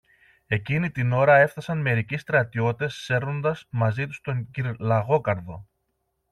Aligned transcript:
Εκείνη 0.47 0.91
την 0.91 1.11
ώρα 1.11 1.37
έφθασαν 1.37 1.81
μερικοί 1.81 2.17
στρατιώτες 2.17 2.93
σέρνοντας 2.93 3.67
μαζί 3.69 4.07
τους 4.07 4.21
τον 4.21 4.51
κυρ-Λαγόκαρδο. 4.51 5.67